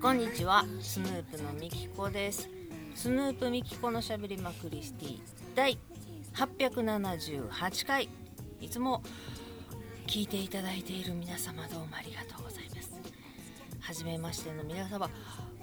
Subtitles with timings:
[0.00, 2.48] こんにちはスヌープのみきこです。
[2.94, 5.20] スヌープみきこのしゃべりまクリスティ
[5.54, 5.78] 第
[6.32, 8.08] 878回。
[8.62, 9.02] いつも
[10.06, 12.98] 聞いていただいている皆様どうもありがとうございます。
[13.78, 15.10] はじめましての皆様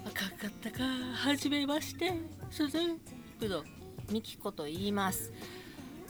[0.05, 0.83] 若かったか。
[0.83, 2.13] はじめまして
[2.51, 2.97] スヌー
[3.39, 3.63] プの
[4.11, 5.33] みきこと言います。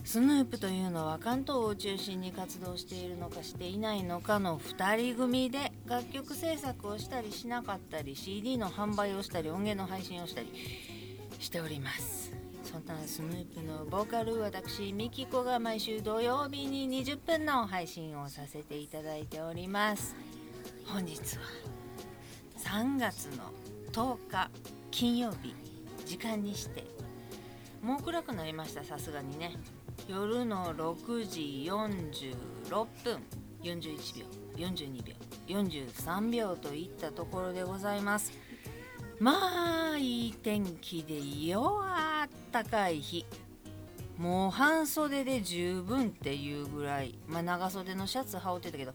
[0.08, 10.54] スヌープというのは関東を中心に活動しているのかしていないのかの2人組で楽曲制作をしたりしなかったり CD の販売をしたり音源の配信をしたり
[11.40, 12.32] しております。
[12.64, 20.16] そんなスヌープのボーカル私ミキコが毎週土曜日に20分の配信をさせていただいております。
[20.86, 21.44] 本日は
[22.60, 23.52] 3月の
[23.92, 24.50] 10日
[24.90, 25.54] 金曜日。
[26.06, 26.86] 時間にして
[27.82, 29.52] もう暗くなりましたさすがにね。
[30.08, 33.22] 夜の6時46分。
[33.62, 34.26] 41秒。
[34.56, 35.14] 42秒。
[35.48, 38.32] 43秒といったところでございます。
[39.20, 43.26] まあいい天気でよあったかい日。
[44.18, 48.94] もう半袖で十分っていうぐらい、まあ、長袖のシャツ羽織ってたけど。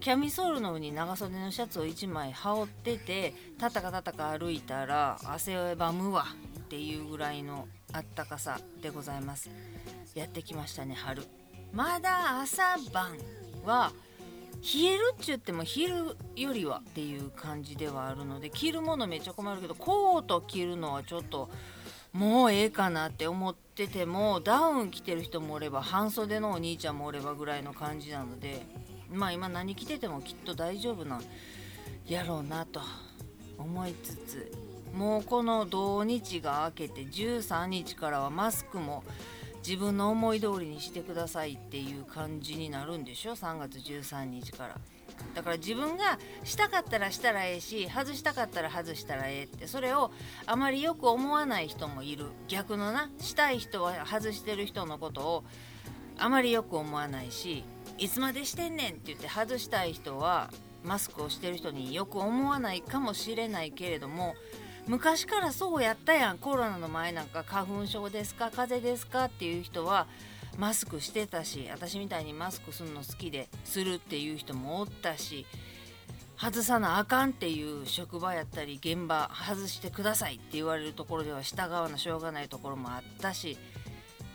[0.00, 6.26] キャミソールの上に長袖のシャツを1枚羽織っててたたかたたか歩いたら汗をばむわ
[6.58, 9.50] っていうぐらいのあったかさでございます。
[10.14, 11.22] やってきましたね春。
[11.72, 13.16] まだ朝晩
[13.64, 13.92] は
[14.62, 21.50] 冷えるっちゅっても昼よりはっていう感じではあるので着るものめっちゃ困るけどコート着るのはちょっと
[22.12, 28.62] もうええかなって思っててもダウン着てる人もおれば半袖のお兄ちゃんもおればぐらいの感じなので
[29.12, 31.22] まあ今何着ててもきっと大丈夫なん
[32.06, 32.80] やろうなと
[33.58, 34.52] 思いつつ
[34.94, 39.02] もうこの土日が明けて13日からはマスクも
[39.66, 44.76] 自分の思い通りにしてくださいっていう感じになるんでしょ？3月13日から。
[45.34, 49.66] だから自分がしたかったらしたらええし外したかったら外したらええって。
[49.66, 50.10] それを
[50.46, 52.26] あまりよく思わない人もいる。
[52.48, 55.44] 逆のなしたい人は外してる人のことを
[56.18, 57.64] あまりよく思わないし
[57.98, 60.50] いつまでしてんねんって言って外したい人は
[60.84, 64.34] マスクをしてる人によく思わないかもしれないけれども
[64.86, 66.38] 昔からそうやったやん。
[66.38, 70.06] コロナの前なんか花粉症ですか風邪ですかっていう人は
[70.58, 75.46] マスクしてたし私みたいにマスクするの好きでするっていう人もおったし
[76.36, 83.56] 外さなあかんっていう職場やったり現場外してくださいって言われるところでは従わなしょうがないところもあったし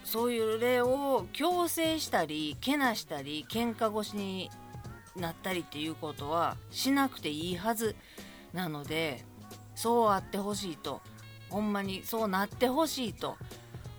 [0.03, 4.49] そういう例を強制したりけなしたり喧嘩腰に
[5.15, 7.95] なったりっていうことはしなくていいはず
[8.53, 9.23] なので
[9.79, 11.01] そうあってほしいと。
[11.49, 13.37] ほんまにそうなってほしいと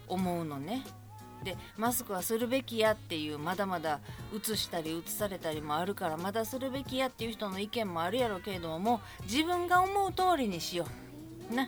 [0.08, 0.84] 思うのね。
[1.42, 10.86] でマスクはするべきやっていうまだまだうつしたりうつされたりもあるからまだするべきやっていう人の意見もあるやろうけれども自分が思う通りにしよ
[11.50, 11.54] う。
[11.54, 11.66] な。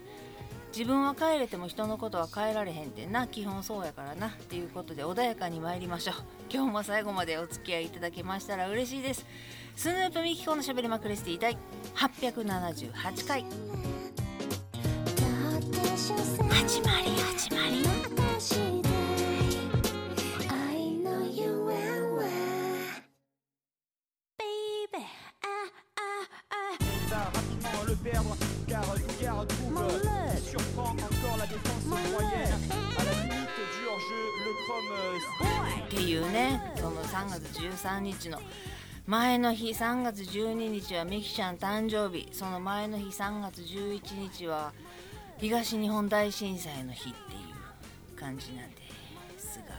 [0.77, 3.27] 自分は帰れても人のことは変えられへんてな。
[3.27, 6.15] 基本そうやからなっていうことで穏やかに参りましょう。
[6.53, 9.25] 今日も最後までお付き合いいただけましたら嬉しいです。
[9.75, 11.56] スヌープミキコのしゃべりまくりスティ第
[11.94, 14.01] 878回。
[16.02, 17.84] 始まり始まり
[35.86, 38.40] っていうねその3月13日の
[39.06, 44.72] 前の日3月12日はミキちゃん誕生日その前の日3月11日は
[45.42, 47.36] 東日本大震災の日ってい
[48.14, 48.76] う感じなんで
[49.36, 49.75] すが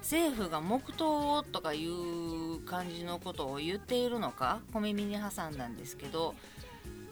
[0.00, 6.34] 政府が黙祷とかいう感じのことを言っているのか小耳に挟んだんですけど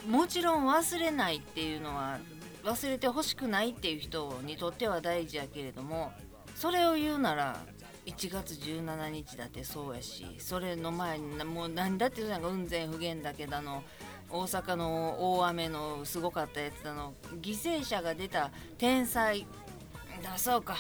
[0.09, 2.19] もちろん忘れないっていうのは
[2.65, 6.11] 忘れてほしくないっていう人にとっては大事やけれども
[6.57, 7.61] それを言うなら
[8.07, 13.85] 1月17日だってそうやしそれの前にもう何だっていうのが雲仙普賢岳だの
[14.33, 17.13] 大阪の大雨のすごかったやつだの
[17.43, 19.47] 犠牲者が出た天災。
[20.23, 20.77] だそうか。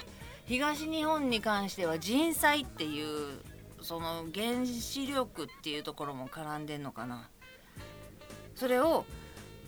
[0.46, 3.40] 東日本に関しては人災っていう
[3.82, 7.28] その原子力っていうところも絡んでんのかな。
[8.54, 9.04] それを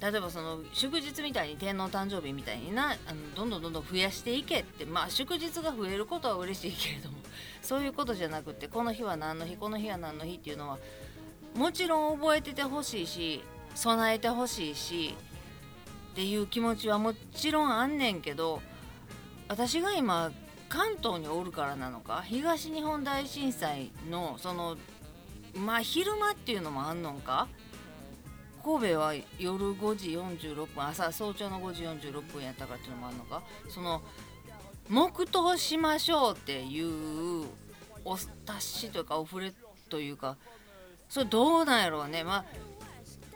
[0.00, 4.84] 例えばその祝日みたいに天皇誕生日みたいになあのどんどんどんどん増やしていけって。
[4.84, 7.18] まあ祝日が増えることは嬉しいけれども
[7.62, 10.78] そういうことじゃなくてこの日は何の日この日は何の日っていうのは
[11.54, 13.42] もちろん覚えててほしいし
[13.74, 15.14] 備えてほしいし
[16.12, 18.62] っていう気持ちはもちろんあんねんけど
[19.48, 20.30] 私が今
[20.68, 24.76] 関東におるからなのか東日本大震災のその
[25.54, 27.48] まあ昼間っていうのもあんのんか
[28.64, 34.00] 神戸は夜5時46分朝早朝の5時46分やったかっていうのもあるのかその
[34.88, 37.46] 黙祷しましょうっていう
[38.04, 38.16] お
[38.46, 39.52] 達しというかお触れ
[39.88, 40.36] というか
[41.08, 42.24] それどうなんやろうね。
[42.24, 42.44] まあ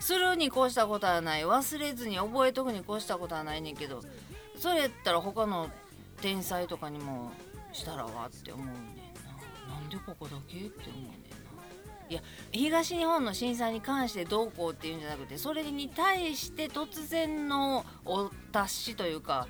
[0.01, 4.03] するに越したことはない忘れずに覚えとくに越したことはないねんけど
[4.59, 5.71] それやったら他の
[6.21, 7.33] 天才とかにも
[7.73, 9.75] したらわって思うねんな。
[9.75, 11.19] なんでここだけって思うねんな。
[12.11, 12.23] いや
[12.53, 19.47] 東日本の震災に関してどうこうっていうんじゃなくてそれに対して突然のお達しというか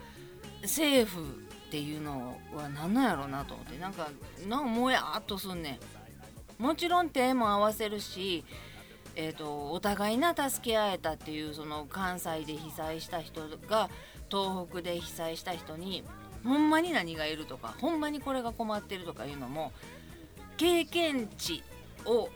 [0.63, 4.09] 政府っていうのは何なんやろうなと思ってなんか
[4.49, 5.79] なんかもやっとすんね
[6.59, 6.63] ん。
[6.63, 8.45] もちろん手も合わせるし
[9.21, 13.91] えーと、お互いな助け合えたっていうその関西で被災した人が
[14.31, 16.05] 東北で被災した人に
[16.45, 19.73] ほんまに何がいるとかほんまにこれが困ってるとかいうのも
[20.57, 21.65] 経験値
[22.05, 22.29] を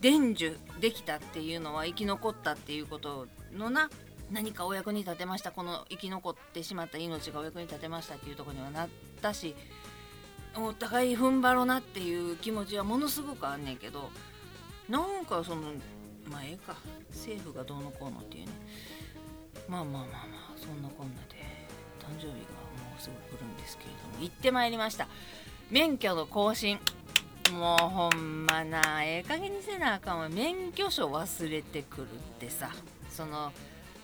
[0.00, 3.88] 伝授できたっていうのは生き残ったっていうことのな
[4.32, 8.88] 何かお役に立てましたこの生き残ってしまった命がお役に立てましたっていうとこにはなっ
[9.22, 9.54] たし
[10.56, 14.10] お互い踏ん張ろうなっていう気持ちはものすごくあんねんけど
[14.88, 15.72] なんかその
[16.30, 16.76] まあええか。
[17.10, 18.52] 政府がどうのこうのっていうね。
[19.68, 20.18] まあまあまあま
[20.54, 21.36] あそんなこんなで
[22.00, 22.36] 誕生日がも
[22.98, 24.22] うすぐ来るんですけれども。
[24.22, 25.08] 行ってまいりました。
[25.70, 26.78] 免許の更新。
[27.52, 30.28] もうほんまなええ加減にせなあかんわ。
[30.28, 32.06] 免許証忘れてくるっ
[32.40, 32.70] てさ。
[33.10, 33.52] その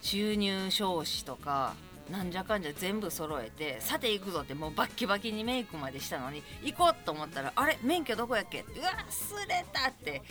[0.00, 1.74] 収入証紙とか
[2.10, 7.78] なんじゃかんじゃ全部揃えてさて行くぞってもうバッキバキにメイクまでしたのに行こうと思ったらあれ？
[7.82, 8.60] 免許どこやっけ？
[8.60, 10.22] うわ忘れたって。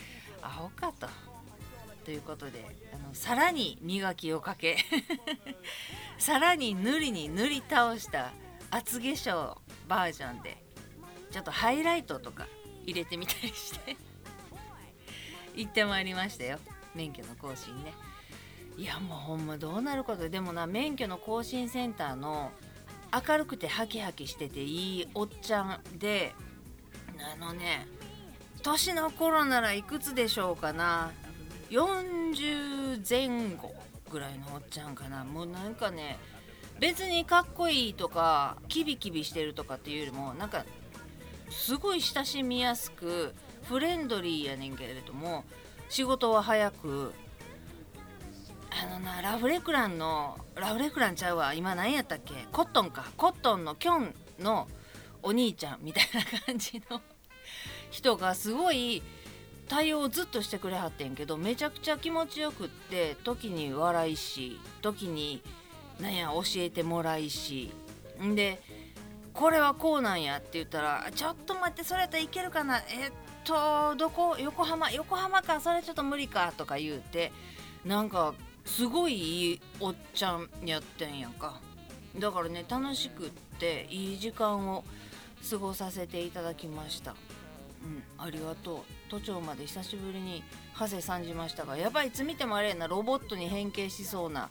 [0.42, 1.08] アホかと。
[2.04, 4.78] ということであのさらに磨きをかけ
[6.18, 8.32] さらに塗りに塗り倒した
[8.70, 9.58] 厚化粧
[9.88, 10.58] バージョンで
[11.32, 12.48] ちょっとハイライトとか
[12.86, 13.98] 入れてみたりして
[15.56, 16.60] 行ってまいりましたよ。
[16.96, 17.94] 免許の更新ね。
[18.78, 22.52] いやもうほんまどうなることでもな免許の更新センターの
[23.28, 26.34] 明るくてハキハキしてていいおっちゃんで
[27.20, 27.86] あのね
[28.64, 31.12] 年の頃ならいくつでしょうかな。
[31.72, 33.74] 40前後
[34.12, 35.24] ぐらいのおっちゃんかな。
[35.24, 36.20] もうなんかね
[36.80, 40.66] 別にかっこいいとかキビキビしてるとかっていうよりもなんか
[41.50, 43.34] すごい親しみやすく
[43.64, 45.46] フレンドリーやねんけれども
[45.90, 47.14] 仕事は早く
[48.70, 51.54] あのなラフレクランのラフレクランちゃうわ。
[51.54, 52.34] 今何やったっけ？
[52.52, 53.06] コットンか。
[53.16, 54.68] コットンのキョンの
[55.24, 57.02] お兄ちゃんみたいな感じの
[57.92, 59.04] 人がすごい
[59.72, 65.42] 対応をずっとしてくれはってんけどめちゃくちゃ気持ちよくって時に笑いし時に
[65.98, 67.72] なんや教えてもらいし。
[68.22, 68.62] んで
[69.34, 72.80] これはこうなんやって言ったらちょっと待ってそれやったらいけるかな。
[72.80, 73.12] えっ
[73.46, 77.32] とどこ横浜横浜かそれちょっと無理かとか言うて
[77.86, 78.34] なんか
[78.66, 81.62] すごいいいおっちゃんやってんやんか。
[82.20, 84.84] だからね楽しくっていい時間を
[85.50, 87.16] 過ごさせていただきました。
[87.84, 88.04] うん。
[88.18, 88.80] ありがとう。
[89.10, 90.44] 都庁まで久しぶりに
[90.78, 92.88] 長谷さんじましたがやばいいつ見てもあれやな。
[92.88, 94.50] ロボットに変形しそうな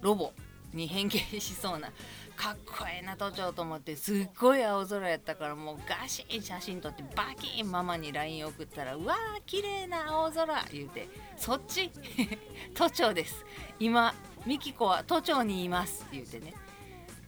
[0.00, 0.32] ロボ
[0.74, 1.90] に変形しそうな
[2.36, 11.90] かっこええな都庁と思ってすっごい青空やったからもうガシン写真撮ってバキンママに LINE 送ったら「うわー綺麗な青空」言うて「そっち
[12.74, 13.44] 都庁です。
[13.78, 14.14] 今
[14.46, 16.54] ミキコは都庁にいます」って言うてね。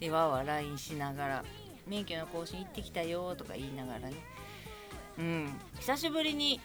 [0.00, 1.44] でわわ LINE しながら
[1.86, 4.14] 「免許の更新行ってきたよ」とか言いながらね。
[5.18, 5.60] うん。
[5.78, 6.60] 久しぶりに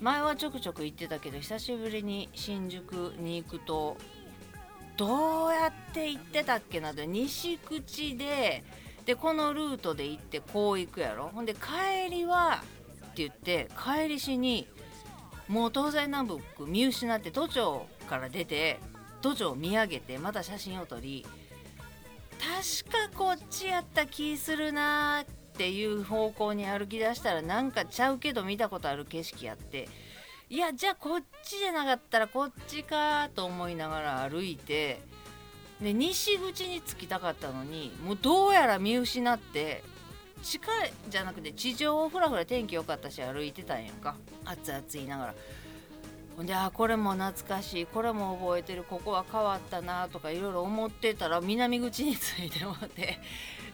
[0.00, 3.96] 前はちょくちょく行ってたけど久しぶりに新宿に行くと
[4.96, 8.64] どうやって行ってたっけなって西口で
[9.06, 11.30] でこのルートで行ってこう行くやろ。
[11.32, 14.68] ほんで帰りはって言って帰りしに
[15.48, 18.78] もう東西南北見失って都庁から出て
[19.22, 21.26] 都庁を見上げてまた写真を撮り
[22.38, 29.88] 確かこっちやった気するなーっていう方向に歩き出したらなんかちゃうけど見たことある景色やって。
[30.48, 35.00] いやじゃあこっちじゃなかったらこっちかと思いながら歩いて
[35.82, 39.82] で西口に着きたかったのにもうどうやら見失って
[40.42, 40.70] 地下
[41.10, 44.14] じゃなくて地上をふらふら天気良かったし歩いてたんやんか。
[44.44, 45.34] 熱々言いながら。
[46.36, 53.18] ほんであこれも懐かしいこれも覚えてるここは変わったなとかいろいろ思ってたら南口に着いてもって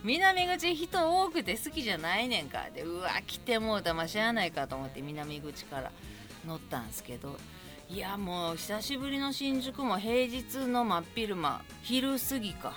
[0.05, 2.67] 南口人多くて好きじゃないねんか。
[2.75, 5.91] でうわ来てもうたましゃあないかと思って南口から
[6.47, 7.37] 乗ったんすけど。
[7.89, 12.75] いやもう久しぶりの新宿も平日の真っ昼間昼過ぎか。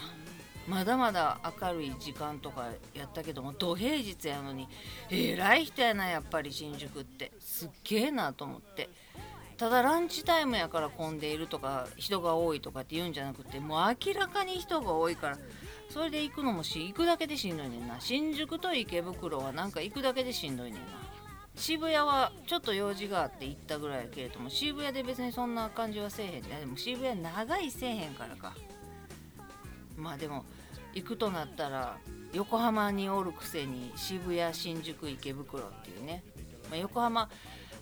[0.67, 4.67] まだまだ明るい時間とかやったけども土平日やのに
[5.09, 7.31] えらい人やなやっぱり新宿って。
[7.39, 8.89] すっげえなと思って。
[9.57, 15.37] ただランチタイムやから混んでいるとか人が多いとかって言うんじゃなくてもう明らかに人が多いから
[15.89, 17.99] それで行くのもし行くだけでしんどいねんな。
[17.99, 20.81] 新宿と池袋はなんか行くだけでしんどいねんな。
[21.55, 28.53] 渋谷はちょっと用事があって行ったぐらいやけれども渋谷で別にそんな感じはせえへんでも渋谷長いせえへんからか。
[29.95, 30.45] まあでも
[30.93, 31.97] 行くとなったら
[32.33, 36.23] 横浜におるくせに渋谷新宿池袋っていうね、
[36.69, 37.29] まあ、横浜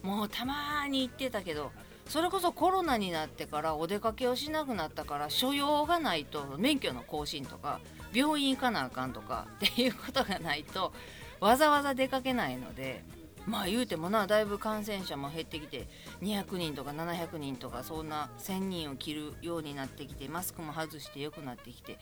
[0.05, 1.71] もうたまに行ってたけど
[2.07, 7.79] それこそコロナになってからお出かけをしなくなったから所用がないと免許の更新とか
[8.13, 10.93] 病院行かなあかんとかっていうことがないと
[11.39, 13.03] わざわざ出かけないので
[13.47, 15.87] まあ言うてもなだいぶ感染者も減ってきて
[16.21, 21.97] 200人とか700人とかそんな1,000人を切るようになってきてマスクも外して良くなってきて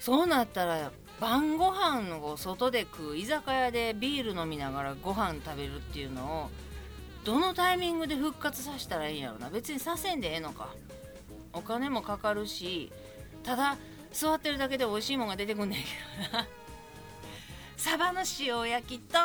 [0.00, 6.50] そうなったら晩ご飯を外で食う居酒屋でビール飲みながらご飯食べるっていうのを
[7.24, 9.48] どのタイミングで復活させたらいいんやろな。
[9.48, 10.68] 別にさせんでええのか。
[11.52, 12.90] お金もかかるし
[13.42, 13.76] ただ
[14.12, 15.88] 座ってるだけで美味しいもんが出てくんねんけ
[16.32, 16.46] どな。
[17.76, 19.18] サバの塩焼きと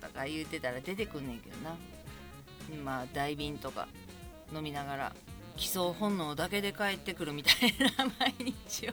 [0.00, 1.76] とか言うてたら出てくんねんけどな。
[2.84, 3.88] まあ大瓶とか
[4.54, 5.12] 飲みながら
[5.56, 8.92] 基礎本能だけで帰ってくるみたいな 毎日を。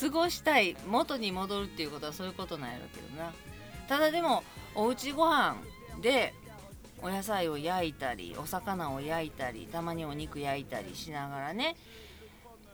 [0.00, 3.32] 過ごしたい元に戻るっていうことはそういうことなんやろうけどな。
[3.88, 4.42] ただでも
[4.74, 5.56] おうちご飯
[6.00, 6.34] で
[7.02, 11.76] お野菜を焼いたりお魚を焼いたりたまにお肉焼いたりしながらね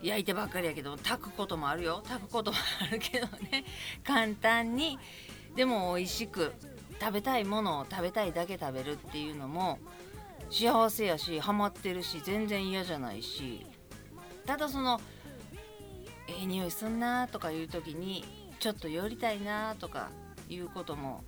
[0.03, 2.03] 焼いてばっかりやけど炊くこともあるよ。
[2.05, 3.65] 炊くこともあるけどね。
[4.03, 4.99] 簡単に
[5.55, 6.55] でも美味しく
[7.00, 9.79] 食べたいものを食べたいだけ食べるっていうのも
[10.50, 13.67] 幸せやしハマってるし全然嫌じゃないし
[14.47, 15.00] ただその
[16.29, 18.25] ええ匂いすんなとかいう時に
[18.59, 20.11] ちょっと寄りたいなとか
[20.49, 21.25] いうことも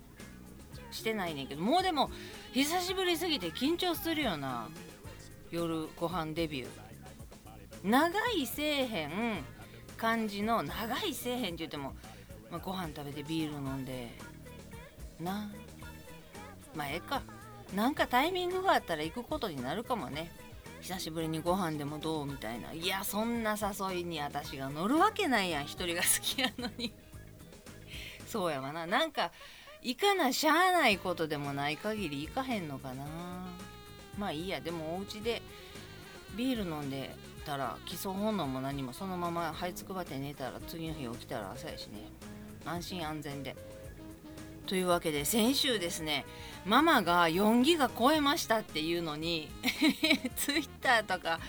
[0.93, 2.09] してないねんけどもうでも
[2.53, 4.69] 久しぶりすぎて緊張するよな。
[5.51, 6.67] 夜ご飯デビュー。
[7.83, 9.43] 長いせえへん
[9.97, 11.93] 感じの長いせえへんって言っても、
[12.49, 14.09] まあ、ご飯食べてビール飲んで
[15.19, 15.51] な。
[16.75, 17.21] まあええか。
[17.75, 20.31] なんかタイミングがあったら行くことになるかもね。
[20.81, 22.73] 久しぶりにご飯でもどうみたいな。
[22.73, 25.63] いやそんな誘いに私が乗るわけないやん。
[25.63, 26.93] 一人が好きやのに。
[28.27, 28.85] そうやわな。
[28.85, 29.31] なんか
[29.83, 33.05] 行かなしゃあないことでもない限り行かへんのかな。
[34.17, 34.61] まあいいや。
[34.61, 35.41] でもお家で
[36.35, 42.07] ビール飲んでたら基礎本能も何もそのまま這いつくばって寝たら次の日起きたら朝やしね。
[42.65, 43.55] 安心安全で。
[44.65, 46.25] というわけで先週ですね
[46.65, 49.49] ママが4ギガ超えましたっていうのに
[50.37, 51.39] ツイッターとか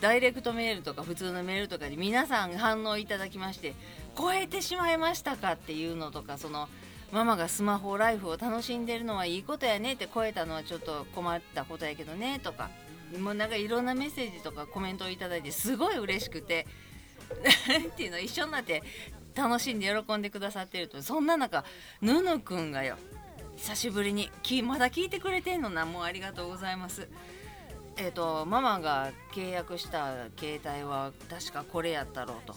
[0.00, 3.74] ダイレクトメールとか普通のメールとかで皆さん反応いただきまして
[4.18, 6.68] 超えてしまいましたかっていうのとかその
[7.12, 12.70] ママがスマホライフを楽しんでるのはいいことやねって超えたのはちょっと困ったことやけどねとか。
[13.20, 16.66] もうなんかいろんなメッセージとかコメントをいただいてすごい嬉しくて。
[17.68, 18.82] 何ていうの一緒になって
[19.34, 21.02] 楽しんで喜んでくださってると。
[21.02, 21.64] そんな中
[22.00, 22.96] ぬぬくんがよ
[23.56, 24.30] 久しぶりに
[24.62, 27.08] まだ聞いてくれてんのなもうありがとうございます。
[27.96, 32.54] えっ、ー、とママが契約した携帯は確かこれやったろうと。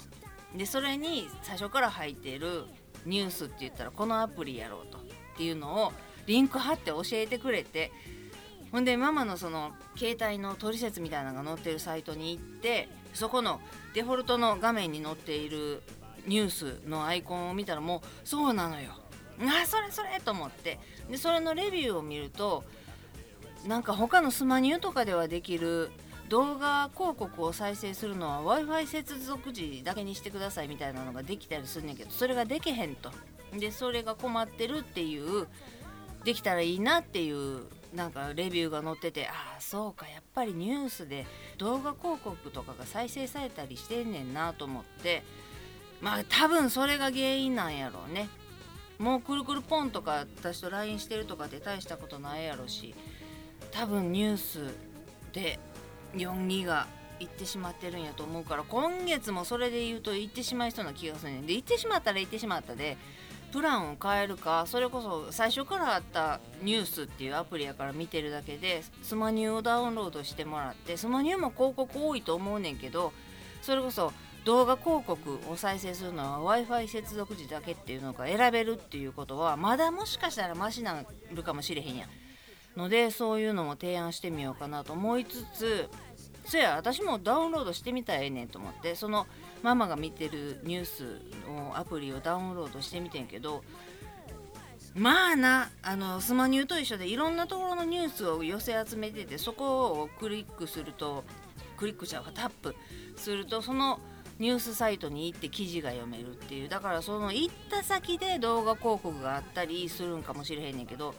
[0.55, 2.65] でそれに最初から入っている
[3.05, 5.01] ニュースって言ったらこのアプリやろうとっ
[5.37, 5.93] ていうのを
[6.25, 7.91] リンク貼って教えてくれて
[8.71, 13.59] ほんでママのその携帯の取説みたいなのが載ってるサイトに行ってそこの
[13.93, 15.81] デフォルトの画面に載っている
[16.27, 18.91] ニュースのアイコンを見たらもうそうなのよ。
[19.41, 20.79] あそれそれと思って。
[21.09, 22.63] でそれのレビューを見ると
[23.67, 25.89] なんか他のスマニューとかではできる
[26.29, 33.11] 動画広告を再生するのは w i f i 接続時だけにしてくださいみたいなのができたりするんやけどそれができへんと。
[33.51, 35.47] でそれが困ってるっていう
[36.23, 37.63] できたらいいなっていう
[37.95, 41.25] なんかレビューが載っててああそうかやっぱりニュースで
[41.57, 45.23] 動画広告とかが再生されたりしてんねんなと思って
[45.99, 48.29] まあ多分それが原因なんやろうね。
[48.99, 52.93] もうくるくるポンとか私と LINE してるとかで大したことないやろし
[53.71, 54.59] 多分ニュース
[55.31, 55.57] で
[56.15, 56.87] 4ギガ
[57.19, 61.45] 行ってしまってるんやと思うから今月もそれで言うと行ってしまいそうな気がするねん。
[61.45, 62.97] で行ってしまったら行ってしまったで
[63.51, 73.11] プランを変えるかそれこそ最初からあったニュースっていうアプリやから見てるだけでスマニューをダウンロードしてもらってスマニューも広告多いと思うねんけど
[73.61, 74.13] それこそ
[74.45, 82.09] 動画広告を再生するのは w i f i 接続時だけっていうのが選べるっていうことはまだもしかしたらマシなるかもしれへんやん。
[82.77, 85.89] のでそういうのも提案してみようかなと思いつつ
[86.45, 89.27] そや私もダウンロードしてみたらええねんと思ってその
[89.61, 93.63] ママが見てるニュースのアプリをダウンロードしてみてんけど
[94.95, 101.23] まあなあのスマニューと一緒でいろんなところのニュースを寄せ集めててそこをクリックすると
[101.77, 102.75] クリックしちゃうかタップ
[103.15, 103.99] するとその
[104.39, 106.69] ニュースサイトに行って記事が読めるっていう。
[106.69, 111.13] だからその行った先で動画広告があったりするんかもしれへんねんけど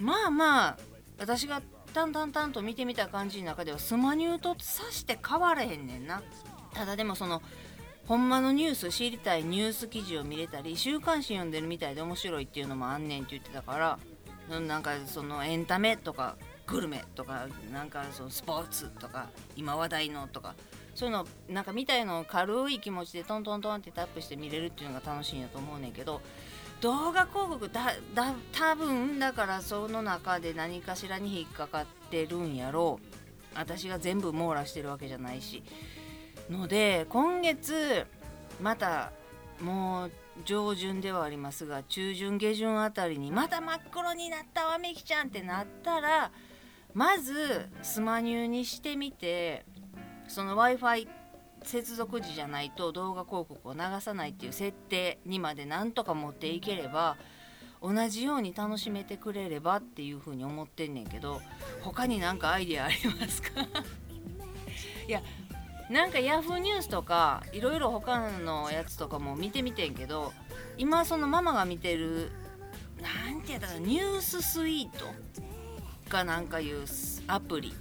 [0.00, 0.78] まあまあ
[1.18, 6.22] 私がタンタンタンと見てみた感じの中ではスマニューとさして変われへんねんな。
[6.72, 7.42] ただでもその
[8.06, 13.98] ほんまのニュース知りたいニュース記事を見れたり週刊誌読んでるみたいで面白いっていうのもあんねんって言ってたか
[14.48, 20.54] らなんかそのエンタメとかグルメとかなんかそのスポーツとか今話題のとか
[20.94, 26.20] そういうのなんか見たいのを軽い気持ちでトントントンってタップして見れるっていうのが楽しいんやと思うねんけど
[26.80, 33.06] 動画広告だだ多分だからその中で何かしらに引っかかってるんやろう。
[33.54, 35.62] 私が全部網羅してるわけじゃないし。
[36.50, 38.06] ので今月
[38.60, 39.12] また
[39.60, 40.10] もう
[40.44, 46.32] 上旬ではありますが中旬下旬あたりにまた真っ黒になったわめきちゃんってなったら
[46.94, 49.64] まずスマニューにしてみて
[50.28, 51.08] その w i f i
[51.64, 57.16] 接続時じゃないと動画広告を流さないっていう設定にまでなんとか持っていければ
[57.82, 61.40] 同じように楽しめてくれればっていうふうに思ってんねんけど
[61.82, 63.60] 他に何かアイディアありますか？
[65.08, 65.22] いや
[65.88, 70.32] なんか Yahoo ニュースとかいろいろ他のやつとかも見てみてんけど
[70.78, 72.30] 今そのママが見てる
[73.02, 75.06] なんて言ったらニューススイート
[76.08, 76.84] かなんかいう
[77.26, 77.74] アプリ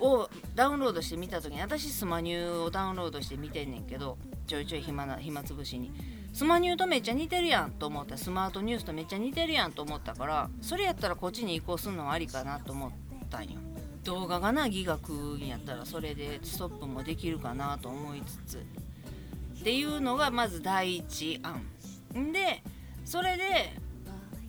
[0.00, 5.92] をダウンロードして見た時に私スマニューをダウンロードして見てんねんけどちょいちょい暇な暇つぶしに。
[6.32, 8.16] スマニューとめっちゃ似てるやんと思った。
[8.16, 12.90] スマートニュースとめっちゃ似てるやんと思ったからそれやったらこっちに移行するのはありかなと思っ
[13.28, 13.58] たんよ。
[14.04, 18.58] 動画がなギガ食うんやったらそれでストップもできるかなと思いつつ。
[18.58, 22.32] っていうのがまず第一案。
[22.32, 22.62] で
[23.04, 23.76] それで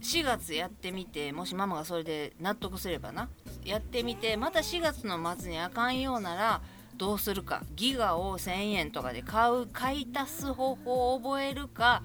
[0.01, 3.29] 4月やってみてもしママがそれで納得すればな
[3.65, 6.61] やってみてまた4月の末にあかんようなら
[6.97, 7.63] どうするか。
[7.75, 12.03] ギガを1000円とかで買う買い足す方法を覚えるか。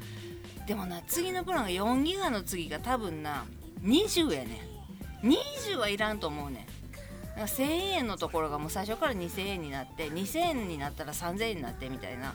[0.67, 3.45] でもな次のプランが4ギガの次が多分な
[3.83, 4.63] 20やね
[5.23, 5.29] ん。
[5.29, 6.67] 20はいらんと思うね
[7.37, 7.41] ん。
[7.41, 12.35] 1000円のところがもう最初から2000円になって2000円になったら3000円になってみたいな。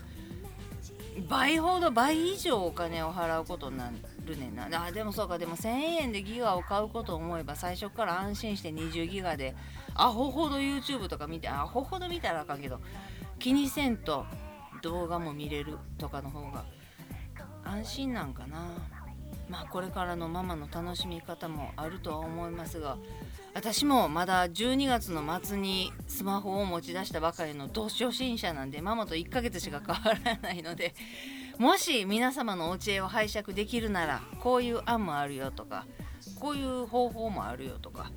[1.27, 3.91] 倍ほど倍以上お金を払うことにな
[4.25, 4.67] るねんな。
[4.85, 5.37] あでもそうか。
[5.37, 9.55] でも1000円でギガを買うことを思えば最初から安心して20ギガで
[9.93, 12.79] アホほど YouTube とか見てアホほど見たらあかんけど
[13.39, 14.25] 気にせんと
[14.81, 16.63] 動画も見れるとかの方が
[17.63, 18.71] 安心なんかな。
[19.49, 22.97] まあこれからのママの楽しみ方もあるとは思いますが
[23.53, 30.93] 私もまだ12月の末にスマホを持ち出したばかりの同初心者なんでママと1ヶ月しか変わらないので
[31.57, 35.85] もし皆様のお知恵を拝借できるならこういう案もあるよとか
[36.39, 38.11] こういう方法もあるよとか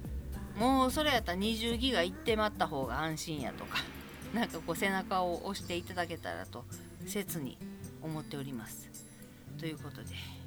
[0.56, 3.78] もうそれやったら20ギガいってまった方が安心やとか
[4.32, 6.64] なんかこう背中を押していただけたらと
[7.06, 7.58] 切に
[8.02, 8.88] 思っております。
[9.58, 10.43] ということで。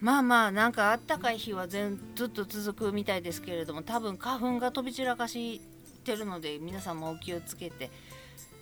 [0.00, 5.60] まあまあなんかあったかい日はずっと続くみたいですけれども多分花粉が飛び散らかし
[6.04, 7.90] てるので皆さんもお気をつけて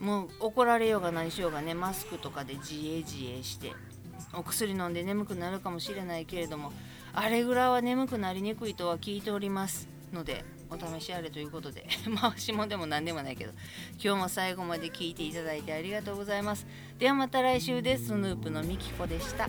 [0.00, 3.72] もう怒られようが何しようがねマスクとかで自衛自衛して
[4.32, 6.72] お薬飲んで眠くなるかもしれないけれども
[7.12, 11.86] あれぐらいは眠くなりにくいとは聞いておりますのでお試しあれということで
[12.20, 13.52] 回しもでも何でもないけど
[14.02, 16.66] 今日も最後まで聞いていただいてありがとうございます。
[16.98, 18.06] ではまた来週です。
[18.06, 19.48] スヌープのみきこでした。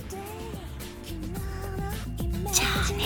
[2.51, 3.05] じゃあね。